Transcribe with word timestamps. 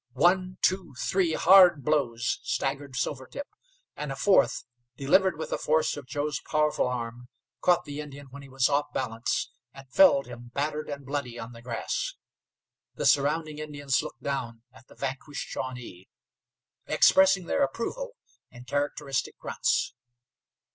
One, 0.13 0.57
two, 0.63 0.95
three 0.99 1.33
hard 1.33 1.83
blows 1.85 2.39
staggered 2.41 2.95
Silvertip, 2.95 3.47
and 3.95 4.11
a 4.11 4.15
fourth, 4.15 4.63
delivered 4.97 5.37
with 5.37 5.51
the 5.51 5.59
force 5.59 5.95
of 5.95 6.07
Joe's 6.07 6.39
powerful 6.41 6.87
arm, 6.87 7.27
caught 7.61 7.85
the 7.85 8.01
Indian 8.01 8.25
when 8.31 8.41
he 8.41 8.49
was 8.49 8.67
off 8.67 8.87
his 8.91 8.99
balance, 8.99 9.51
and 9.75 9.87
felled 9.93 10.25
him, 10.25 10.49
battered 10.55 10.89
and 10.89 11.05
bloody, 11.05 11.37
on 11.37 11.51
the 11.51 11.61
grass. 11.61 12.15
The 12.95 13.05
surrounding 13.05 13.59
Indians 13.59 14.01
looked 14.01 14.23
down 14.23 14.63
at 14.73 14.87
the 14.87 14.95
vanquished 14.95 15.47
Shawnee, 15.47 16.09
expressing 16.87 17.45
their 17.45 17.61
approval 17.61 18.15
in 18.49 18.63
characteristic 18.63 19.37
grunts. 19.37 19.93